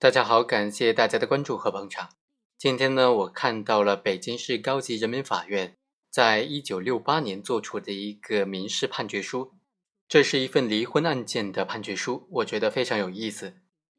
[0.00, 2.10] 大家好，感谢大家的关注和捧场。
[2.56, 5.76] 今天呢，我看到了北京市高级人民法院
[6.08, 9.54] 在一九六八年做出的一个民事判决书，
[10.06, 13.56] 这是一份离婚案件的判决书，我觉得非常有意思。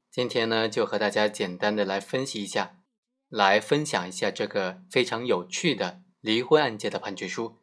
[0.09, 2.77] 今天呢，就和大家简单的来分析一下，
[3.27, 7.57] 来分享一下这个非常有趣的离婚案件的判决书。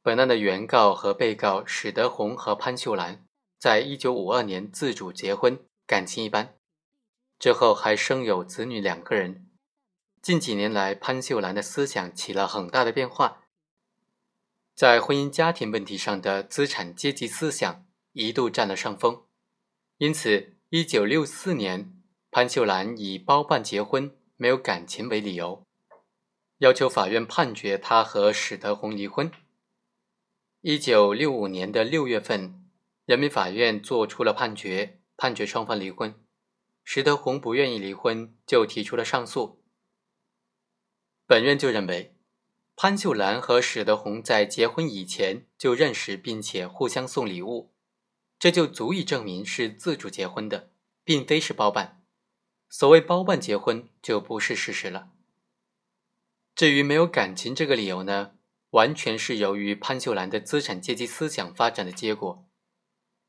[0.00, 3.26] 本案的原告和被告史德红和潘秀兰，
[3.58, 6.54] 在一九五二年自主结婚，感情一般，
[7.38, 9.48] 之后还生有子女两个人。
[10.22, 13.44] 近几年来，潘秀兰的思想起了很大的变化，
[14.74, 19.24] 在婚姻家庭问题上的资产阶级思想一度占了上风，
[19.98, 25.64] 因此，一九六四年，潘秀兰以包办结婚没有感情为理由，
[26.58, 29.30] 要求法院判决她和史德红离婚。
[30.62, 32.68] 一九六五年的六月份，
[33.04, 36.12] 人民法院作出了判决，判决双方离婚。
[36.88, 39.60] 石德红不愿意离婚，就提出了上诉。
[41.26, 42.14] 本院就认为，
[42.76, 47.74] 潘秀兰和史德红在结婚以前就认识，并且互相送礼物，
[48.38, 50.70] 这就足以证明是自主结婚的，
[51.02, 52.04] 并非是包办。
[52.70, 55.10] 所谓包办结婚，就不是事实了。
[56.54, 58.34] 至于没有感情这个理由呢？
[58.70, 62.46] 完全是由于潘秀兰的资产阶级思想发展的结果，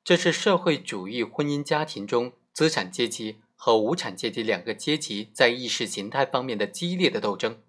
[0.03, 7.59] 这是社会主义婚姻家庭中资产阶级和无产阶级两个阶级在意识形态方面的激烈的斗争。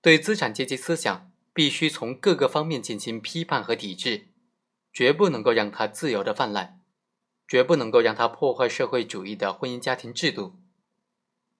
[0.00, 4.28] 对资产阶级思想，必须从各个方面进行批判和抵制，
[4.92, 6.80] 绝不能够让它自由的泛滥，
[7.48, 10.54] 绝不能够让它破坏社会主义的婚姻家庭制度。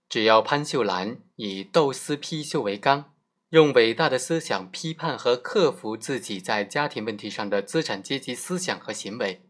[0.09, 3.13] 只要潘秀兰以斗私批秀为纲。
[3.51, 9.43] 用伟大的思想批判和克服自己在家庭问题上的资产阶级思想和行为，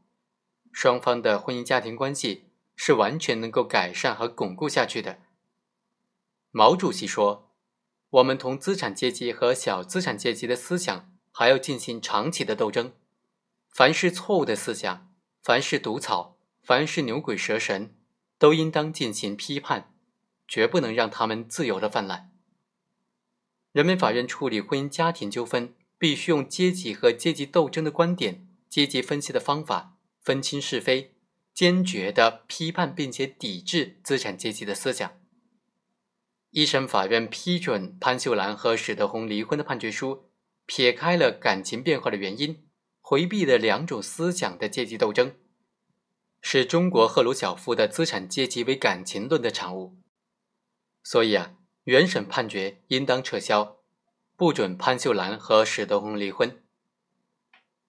[0.72, 2.44] 双方的婚姻家庭关系
[2.82, 5.18] 是完全能够改善和巩固下去的。
[6.50, 7.52] 毛主席说
[8.08, 12.94] ：“我们同资产阶级和小资产阶级的思想还要进行长期的斗争。
[13.68, 17.94] 凡是错误的思想，凡是毒草，凡是牛鬼蛇神，
[18.38, 19.92] 都应当进行批判，
[20.48, 22.32] 绝不能让他们自由的泛滥。”
[23.72, 31.14] 人民法院处理婚姻家庭纠纷，必须用阶级和阶级斗争的观点、阶级分析的方法，分清是非，
[31.52, 35.12] 坚决的批判并且抵制资产阶级的思想。
[36.50, 40.30] 一审法院批准潘秀兰和史德红离婚的判决书，
[40.66, 42.66] 撇开了感情变化的原因，
[43.00, 45.36] 回避了两种思想的阶级斗争，
[46.40, 49.96] 是中国赫鲁晓夫的资产阶级为感情论的产物。
[51.02, 51.56] 所以啊。
[51.84, 53.78] 原审判决应当撤销，
[54.36, 56.62] 不准潘秀兰和史德红离婚。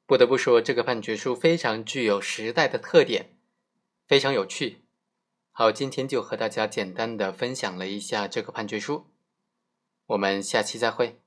[0.08, 3.38] 不得不说，这个判决书非常具有时代的特点，
[4.12, 4.82] 非常有趣。
[5.52, 9.06] 好，今天就和大家简单的分享了一下这个判决书，
[10.08, 11.22] 我们下期再会。